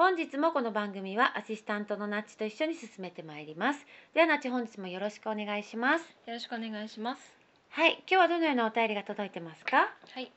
[0.00, 3.86] 本日もこの番組はアシスタントのナッチと一緒に進めてまいります。
[4.14, 6.04] ではナッチ本日もよろしくお願いします。
[6.26, 7.34] よろしくお願いします。
[7.68, 9.92] はい、今日はどのようなお便りが届いてますか？
[10.14, 10.32] はい。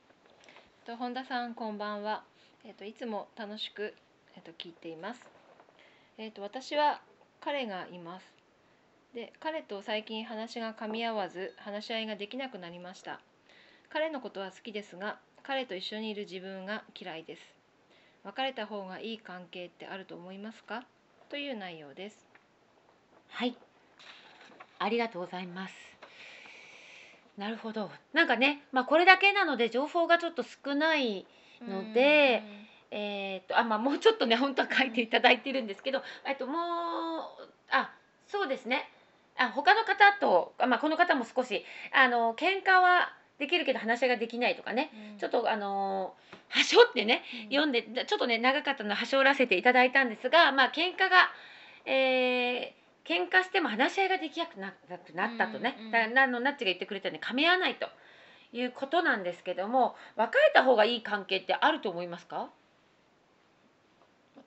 [0.84, 2.24] と本田さんこんばんは。
[2.62, 3.94] えっといつも楽しく
[4.36, 5.22] えっと聞いています。
[6.18, 7.00] えっと私は
[7.40, 8.26] 彼がいます。
[9.14, 13.18] で彼と最近話が噛み合わず話し合いができなくなりました。
[13.88, 17.53] 彼のことは好きですが、彼と一緒にいる自分が嫌いです。
[18.24, 20.84] 別れた方がいい関係ってあると思いますか？
[21.28, 22.26] という内容です。
[23.28, 23.56] はい。
[24.78, 25.74] ありがとうございます。
[27.36, 27.90] なるほど。
[28.12, 31.26] なんかね、まあこれだけなので情報がちょっと少ない
[31.60, 32.42] ので、
[32.90, 36.58] えーっとあまあもうちょっとね本当は書いていただいてるんですけど、えっともう
[37.70, 37.92] あ
[38.26, 38.88] そうですね。
[39.36, 45.18] あ他の方とあまあこの方も少しあの喧嘩はできるけど話し合いができないとかね、うん。
[45.18, 46.14] ちょっとあの
[46.48, 51.30] はしょってね読んでちょっとね長かったのではしょらせていただいたんですがまあ喧嘩が
[51.84, 57.86] えー喧嘩しても話し合いができなくなくなったとね、うんうんだからあのナッチが言ってくれたように噛み合わないと
[58.52, 62.48] いうことなんですけども別れた方がいい関係ってあると思いますか、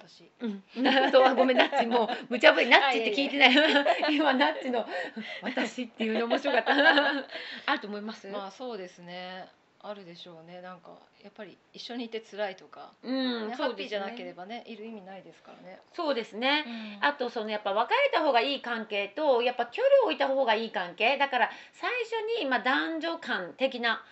[0.08, 0.30] 私。
[0.42, 0.64] うん、
[1.12, 3.52] そうはごめんナッチもう無茶ぶりナッチって聞いてない。
[4.16, 4.86] 今ナッチの
[5.44, 6.74] 「私」っていうの面白かった。
[7.66, 9.48] あると思います、まあそうですね。
[9.80, 10.62] あるでしょうね。
[10.62, 10.92] なんか
[11.24, 15.80] やっぱり一緒にいて辛いとか、うんねハッピーじゃなければねいる意味ないですからね。
[15.94, 16.66] そうですね、
[17.02, 21.18] ああとそのやっぱ別れた方がいい関係とやっぱ距離を置いた方がいい関係。
[21.18, 24.04] だから最初にまあ男女間的な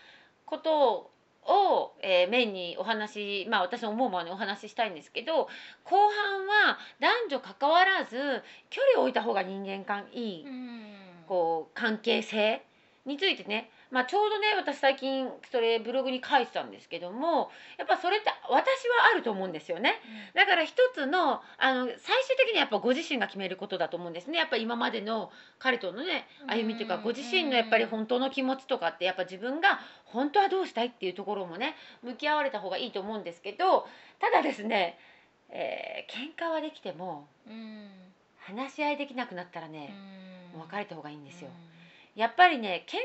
[0.45, 1.11] ことを、
[2.01, 5.47] えーメインにお話まあ私の思うままにお話ししたいんですけど
[5.83, 8.17] 後半は男女関わらず
[8.69, 10.45] 距離を置いた方が人間関いい
[11.27, 12.65] こう関係性
[13.05, 19.95] についてね、まあ、ちょうどね私最近それブログに書いてたんですけどもやっぱそれって私はあると思うんですよね。
[20.33, 24.37] だから一つのあの最終的にはやっぱご自身が決めることだと思うんですね。
[24.37, 33.87] やっぱ今までの彼とのね歩みというかうんご自身のやっぱり本当の気持ちとかってやっぱ自分が本当はどうしたいっていうところもね向き合われた方がいいと思うんですけど
[34.19, 34.97] ただですね、
[35.49, 37.89] えー喧嘩はできてもうん。
[38.45, 39.91] 話し合いできなくなったらね、
[40.53, 41.49] もう別れた方がいいんでですよ。
[42.15, 42.99] やっぱりね喧嘩し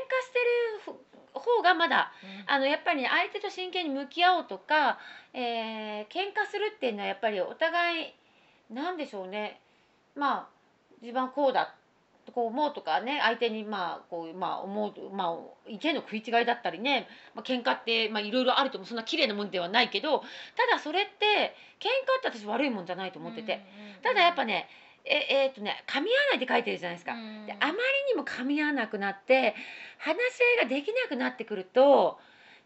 [0.85, 0.95] てる
[1.33, 2.11] 方がまだ
[2.47, 4.97] あのやっぱりね相手と真剣に向き合おうとか、
[5.33, 8.13] えー、喧嘩するっていうのはやっぱりお互い
[8.69, 9.59] なんでしょうね。
[10.15, 10.47] まあ
[11.01, 11.73] 自分はこうだ
[12.25, 20.25] とこう思うとかね相手にまあこうまあ思うまあ意見の食い違いだったりね、まあ喧嘩ってまあいろいろあるともそんな綺麗なもんではないけどた
[20.71, 23.65] だそれって喧嘩って私悪いもんじゃないと思ってて、
[24.03, 24.67] ただやっぱね
[25.05, 27.13] ええーっとね噛み合わないって書いてるじゃないですか。
[27.45, 27.77] であまり
[28.13, 29.55] にも噛み合わなくなって
[29.97, 32.19] 話し合いができなくなってくると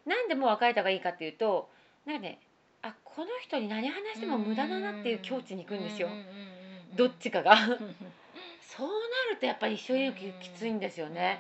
[0.05, 1.69] なんでもう別れた方がいいかっていうと
[2.05, 2.39] なんかね
[2.81, 6.07] あこの人に何話しても無駄だなっていう境地に行くんですよ、
[6.95, 7.55] どっちかが。
[8.61, 11.39] そうなるとやっぱり一緒にいるのきついんですよね、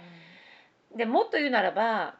[0.95, 2.15] でもっと言うならば、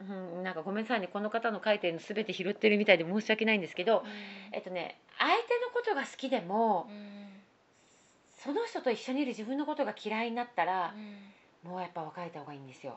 [0.00, 4.04] うん、なんかごめんなさいねこの方の書いてるの全て拾ってるみたいで申し訳ないんですけど
[4.52, 6.88] えっとね相手のことが好きでも
[8.42, 10.94] その人と一緒にいる自分のことが嫌いになったら
[11.62, 12.96] もうやっぱ別れた方がいいんですよ。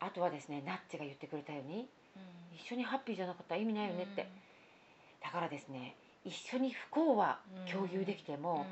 [0.00, 1.86] あとはですねナッチが言ってくれたように
[2.52, 4.26] 一緒にハッピーじゃなかったら意味ないよねって。
[5.22, 5.94] だからですね
[6.24, 7.38] 一緒に不幸は
[7.70, 8.66] 共有できても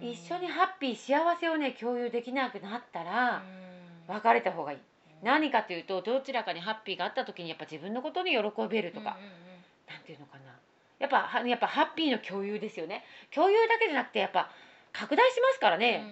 [0.00, 3.42] 一緒にハッピー幸せをね共有できなくなったら
[4.06, 4.78] 別れた方がいい。
[5.22, 8.38] 何かというとどちらかにハッピーがあった時にやっぱ自分のことに喜
[8.70, 9.18] べるとか、
[9.86, 10.52] なんていうのかな
[11.00, 13.04] やっぱはやっぱハッピーの共有ですよね。
[13.34, 14.50] 共有だけじゃなくてやっぱ
[14.92, 16.04] 拡大しますからね、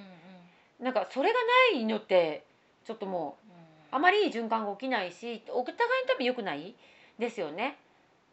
[0.81, 1.39] なんかそれが
[1.75, 2.45] ないのって
[2.85, 6.75] ちょっともうあまりいい循環が起きないしお互いに多分良くない？
[7.19, 7.77] ですよね。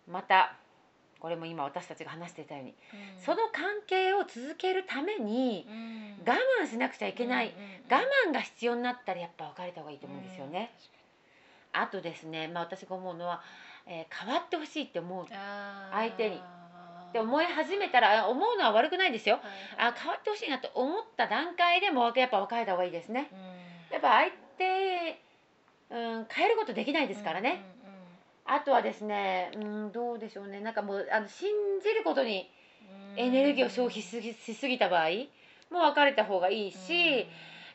[0.09, 0.55] また
[1.19, 2.75] これも今私たちが話していたように、
[3.17, 5.65] その関係を続けるために
[6.25, 7.53] 我慢しなくちゃいけない、
[7.89, 7.97] 我
[8.29, 10.71] 慢が必要になったらやっぱ別れた方がいいと思うんですよね。
[11.73, 13.41] あとですね、まあ、私が思うのは、
[13.87, 15.25] えー変わってほしいって思う。
[15.91, 16.35] 相手に。
[16.35, 19.39] って思い始めたらあ思うのは悪くないですよ。
[19.77, 23.29] あ変わってほしいなと思った段階でもやっぱ別れた方がいいですね。
[23.91, 25.21] やっぱ相手、
[25.91, 27.63] うん、変えることできないですからね。
[28.43, 30.59] あとはですね、うん、どうでしょうね。
[30.59, 31.49] なんかもうあの信
[31.81, 32.49] じることに
[33.15, 35.09] エネルギーを消費しすぎしすぎた場合
[35.71, 37.25] もう別れた方がいいし、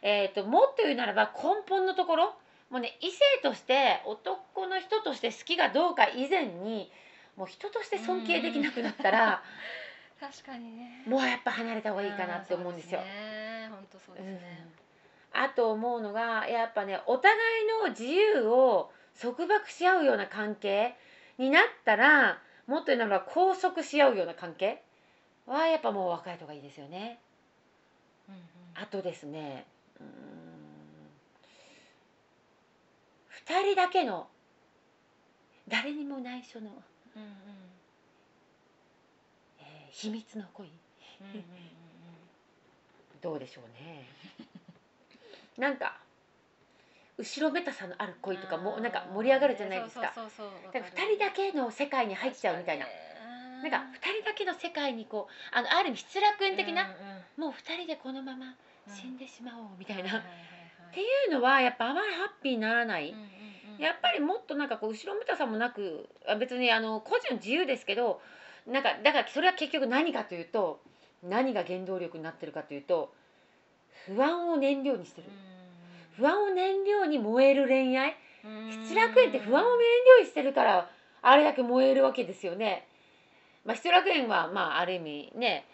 [0.02, 2.34] えー、ともっと言うならば根本のところ
[2.70, 6.90] もうね異性として男の人として好きがどうか以前に
[7.36, 9.42] もう人として尊敬できなくなったら、
[10.20, 11.04] 確かにね。
[11.06, 13.00] もうやっぱ離れた方がいいかなって思うんですよ。
[13.70, 14.68] 本当そうですね。
[15.32, 20.96] あと思うのがやっぱねお互いの自由を束縛し合うような関係
[21.38, 24.82] になったらもっと言うならば拘束し合うような関係
[25.46, 27.20] はやっぱもう別れた方がいいですよね。
[28.74, 29.66] あとですね
[29.98, 30.59] うーん
[33.46, 34.28] 2人だけの
[35.68, 36.70] 誰にも内緒の、
[37.16, 37.22] えー
[39.90, 40.70] 秘密の恋。
[43.20, 44.06] どうでしょうね。
[45.58, 45.98] なんか
[47.18, 50.12] 後ろめたさのある恋とかもなんか盛り上がるじゃないですか。
[50.14, 52.86] そうそうそうだから2人だけの世界に入っちゃうみたいな。
[53.62, 56.88] なんか2人だけの世界にこうあのある意味失楽園的な、
[57.36, 58.54] もう2人でこのまま
[58.88, 60.22] 死んでしまおうみたいな、
[60.90, 63.14] っていうのはやっぱあまりハッピーにならない、
[63.78, 68.20] やっぱりもっとなんかこう後ろめたさもなくあ別にあの個人の自由ですけど
[68.66, 70.80] なんかだからそれは結局何かというと
[71.22, 73.12] 何が原動力になってるかというと
[74.06, 75.28] 不安を燃料にしてる。
[76.16, 78.16] 不安を燃料に燃える恋愛。
[78.84, 79.86] 失楽園って不安を燃
[80.18, 80.90] 料にしてるから
[81.22, 82.86] あれだけ燃えるわけですよね。
[83.64, 85.66] まあ、失楽園はまあある意味ね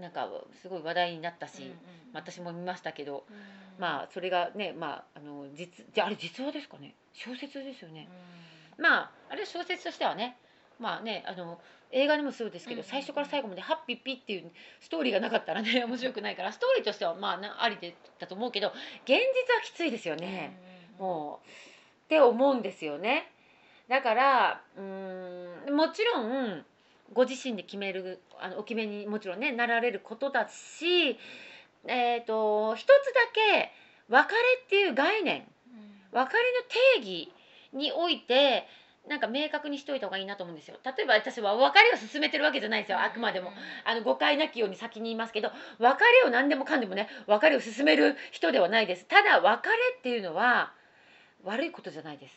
[0.00, 0.28] なんか
[0.62, 1.72] すごい話題になったし、
[2.12, 3.24] 私も見ましたけど、
[3.78, 8.08] まあそれがねまああの実じゃああれ実話ですかね小説ですよね。
[8.78, 10.36] まああれ小説としてはね
[10.78, 11.60] まあねあの
[11.92, 14.50] 映画でもそうですけど、うん最初から最後までハッピーピっていう
[14.80, 19.14] ストーリーがなかったらね 面白くないからストーリーとしてはまあなありでだと思うけど現実
[19.54, 20.56] はきついですよね。
[20.98, 23.30] もうって思うんですよね。
[23.88, 26.64] だからうーんもちろん
[27.12, 31.18] ご自身で決めるあのお決めにもちろんねなられることだし、
[31.86, 32.92] えー、と一つだ
[33.52, 33.72] け
[34.08, 35.44] 別れっていう概念
[36.12, 36.42] 別れ
[36.98, 37.32] の定義
[37.72, 38.66] において
[39.08, 40.76] なんか明確にしておいた方がいいなと思うんですよ。
[40.84, 43.00] 例えば私は別れを進めてるわけじゃないですよ。
[43.00, 43.50] あくまでも。
[43.84, 49.06] あの誤解なきように先に言いますけど別れを何でもかんでもね別れを進める人ではないです。
[49.06, 50.72] ただ別れっていうのは
[51.44, 52.34] 悪いことじゃないです。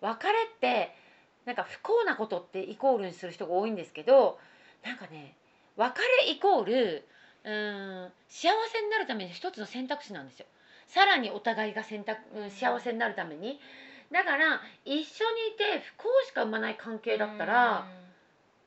[0.00, 0.94] 別れって
[1.44, 4.38] なんか不幸なことってイコールにする人が多いんですけど
[4.84, 5.34] なんかね
[5.76, 7.04] 別れイコール
[7.44, 10.46] うーん幸せになるために一つの選択肢なんですよ。
[10.86, 13.58] さらにお互いが選択うん幸せになるために。
[14.12, 15.04] だから一緒にい
[15.56, 17.86] て不幸しか生まない関係だったら、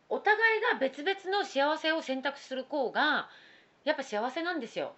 [0.10, 3.30] お互いが別々の幸せを選択する方が
[3.84, 4.94] やっぱ幸せなんですよ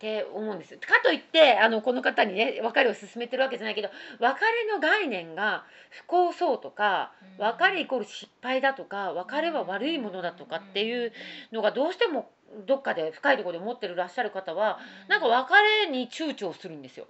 [0.00, 0.74] って思うんです。
[0.78, 11.12] かといってあのこの方にね別れを進めてるわけじゃないけど別れの概念が不幸そうとか別れイコール失敗だとか別れは悪いものだとかっていう
[11.52, 12.30] のがどうしても
[12.66, 14.78] どっかで深いところで持ってるらっしゃる方は
[15.08, 15.52] なんか別
[15.84, 17.06] れに躊躇するんですよ。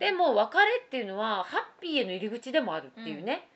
[0.00, 3.46] でも別れっていうのはハッピーへの入り口でもあるっていうね、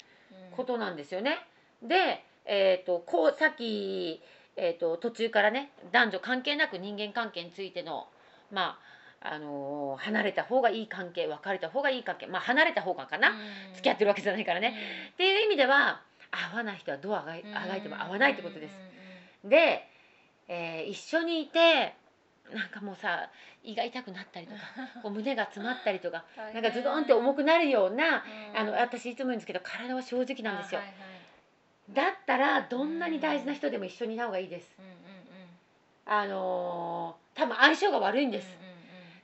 [0.56, 1.38] ことなんですよね。
[1.82, 4.22] で、えー、とこうさっき、
[4.56, 8.06] えー、と途中からね男女関係なく人間関係についての
[8.50, 8.78] ま
[9.22, 13.32] ああのー離れた方がいい関係別れた方がいい関係まあ離れた方がかな、
[13.74, 14.74] 付き合ってるわけじゃないからね、
[15.12, 16.00] っていう意味では
[16.52, 18.74] 合わない人はどうあがいあがいても合わないってことです。
[19.44, 19.86] で、
[20.48, 21.94] えー一緒にいて
[22.52, 23.28] なんかもうさ
[23.62, 24.60] 胃が痛くなったりとか
[25.02, 28.24] こう胸が詰まったりとかなんかズドンって重くなるような
[28.56, 30.80] あの私いつも言うんですけど体は正直なんですよ。
[31.90, 34.76] だったらどんなに大事な人でも一緒にいた方がいいです。
[36.10, 38.58] あのー多分相性が悪いんです。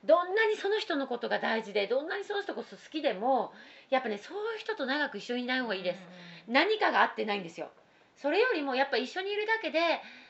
[0.04, 3.52] どんなにその人のことが大事でどんなにその人こそ好きでも
[3.90, 5.98] やっぱねそういう人と長く一緒にいない方がいいです。
[6.46, 7.68] 何かが合ってないんですよ。
[8.14, 9.80] それよりもやっぱ一緒にいるだけで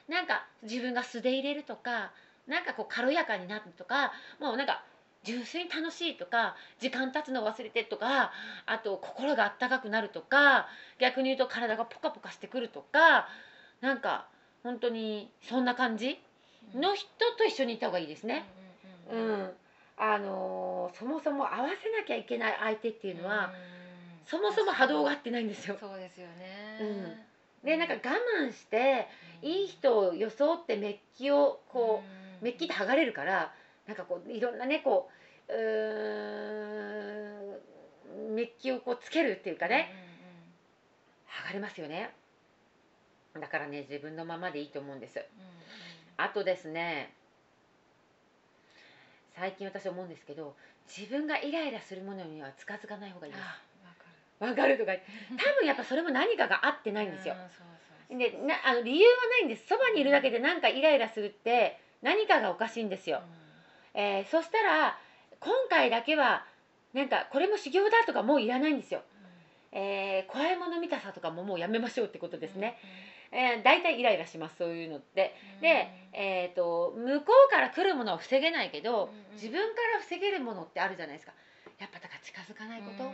[0.08, 2.10] なんか自分が素で入れるとか
[2.48, 4.82] なんかこう軽やかになるとかもうなんか
[5.25, 8.32] 純粋に楽しいとか時間経つの忘れてとか
[8.64, 10.66] あと心があったかくなるとか
[10.98, 13.28] 逆に言うと体がポカポカしてくるとか
[13.82, 14.26] なんか
[14.62, 16.18] 本当にそんな感じ？
[16.75, 17.08] の人
[17.38, 18.44] と一緒にいた方がいいですね。
[19.11, 19.56] ううんん、
[19.96, 23.50] あのーそもそも合わせなきゃいけない相手っていうのは、
[24.25, 25.76] そもそも波動が合ってないんですよ。
[25.78, 26.78] そうですよね。
[26.80, 27.16] うん。
[27.64, 27.99] でなんか我
[28.44, 29.08] 慢して
[29.42, 32.02] いい人を装ってメッキをこ
[32.40, 33.52] うメッキって剥がれるから
[33.87, 35.08] なんかこういろんなねこ
[35.49, 35.61] ううー
[38.32, 39.90] んメッキをこうつけるっていうかね、
[41.28, 42.11] 剥がれますよね。
[43.40, 45.18] だからね自分のままでいいと思うんです
[46.16, 47.12] あとですね。
[49.35, 50.56] 最近私思うんですけど
[50.88, 53.61] 自分がイライラするものには近づかない方がいいであ
[54.40, 54.92] すわかるとか
[55.37, 57.37] 多分やっぱそれも何かが合ってないんですよ。
[58.08, 59.66] でなあの理由はないんです。
[59.66, 63.23] そばにいるだけでなんかイライラするって何かがおかしいんですよ、
[63.94, 64.99] えーそしたら
[65.40, 66.46] 今回だけは
[66.92, 69.02] なんかこれも修行だとかもういらないんですよ、
[69.73, 72.78] えー怖いもの見たさとかももうやめましょうってことですね、
[73.33, 75.35] えー、大体イライラしますそういうのって。
[75.61, 81.33] で、えー、と向こうから来るものは防げないけど自分から防げるものってあるじゃないですか。
[81.78, 83.12] やっぱだから近づかないこと、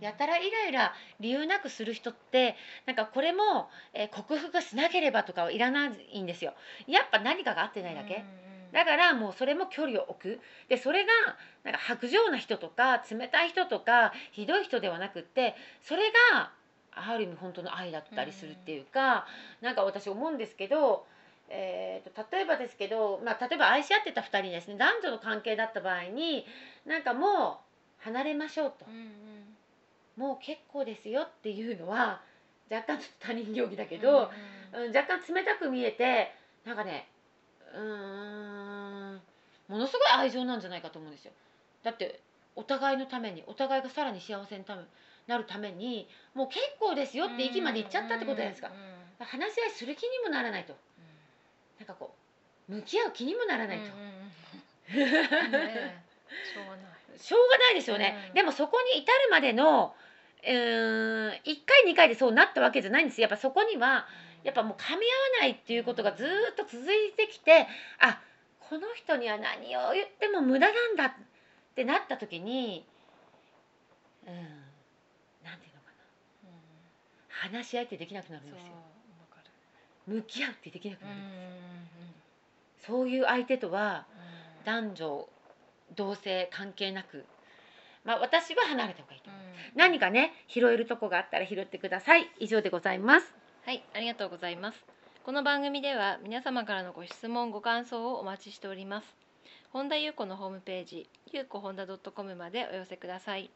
[0.00, 2.54] やたらイライラ理由なくする人って
[2.86, 6.54] なんかこれも、えー克服しなければとかはいらないんですよ。
[6.86, 8.24] やっぱ何かが合ってないだけ、
[8.72, 10.40] だからもうそれも距離を置く。
[10.68, 11.10] でそれが
[11.64, 16.52] なんか薄情な人とか冷たい人とかひどい人ではなくってそれが
[16.96, 19.26] ある意味本当の愛だったりするっていうか、
[19.60, 21.06] なんか私思うんですけど、
[21.48, 24.76] えー、と例えばですけど、まあ、例えば愛し合ってた2人ですね。
[24.76, 26.44] 男女の関係だった場合に
[26.86, 27.60] なんかも
[28.00, 28.86] う離れましょうと、
[30.16, 32.20] もう結構ですよっていうのは
[32.70, 34.30] 若干ちょっと他人行儀だけど、
[34.72, 36.32] うん、若干冷たく見えて
[36.64, 37.06] なんかね
[37.74, 39.20] うーん
[39.68, 41.32] ものすごい愛情なんじゃないかと思うんですよ。
[41.82, 42.20] だって
[42.56, 44.82] お互いのためにお互いがさらに幸せにため
[45.26, 48.70] なるためにもう結構ですよって域まで行っちゃったってことじゃないですか。
[49.18, 50.74] 話し合いする気にもならないと。
[51.78, 52.14] なんかこ
[52.68, 53.94] う向き合う気にもならないと、しょう
[55.48, 58.34] がないしょうがないですよね、うん。
[58.34, 59.94] でもそこに至るまでの
[60.42, 63.28] うーん1回2回でそうなったわけじゃないんですよ。
[63.28, 64.06] やっぱそこには
[64.44, 65.02] やっぱもう噛み合わ
[65.40, 67.66] ないっていうことがずーっと続いてきて
[68.00, 68.20] あ
[68.60, 71.12] この人には何を言っても無駄なんだっ
[71.74, 72.84] てなった時に
[74.26, 74.65] うん
[77.46, 78.72] 話し合いってできなくなるんですよ。
[80.06, 81.20] 向き合うってできなくるなる。
[81.20, 81.28] んで
[82.80, 84.06] す、そういう相手とは
[84.62, 85.28] う男女
[85.96, 87.24] 同性関係なく
[88.04, 89.44] まあ私は離れた方がいいと思う、ん。
[89.74, 92.30] 何かね拾えるとこがあったら拾ってください。
[92.38, 93.34] 以上でございます。
[93.64, 94.84] はい、ありがとうございます。
[95.24, 99.16] この番組では皆様からのご質問、ご感想をお待ちしております。
[99.72, 103.50] 本田裕子のホームページ、ゆうこ本田 .com までお寄せください。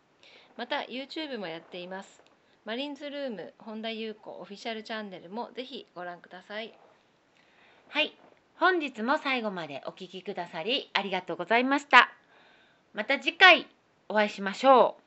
[0.56, 2.29] また YouTube もやっています。
[2.70, 6.72] マリンズルーム本田裕子オフィシャルチャンネルもぜひご覧ください。
[7.88, 8.14] はい。
[8.60, 12.12] 本日も最後までお聞きくださりありがとうございました。
[12.94, 13.66] また次回
[14.08, 15.02] お会いしましょう。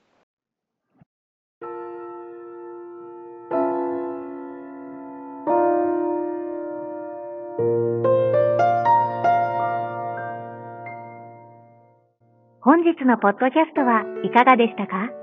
[12.59, 15.22] 本日のポッドキャストはいかがでしたか？